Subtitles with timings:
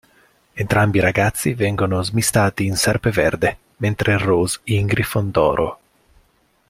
[0.55, 5.79] Entrambi i ragazzi vengono smistati in Serpeverde mentre Rose in Grifondoro.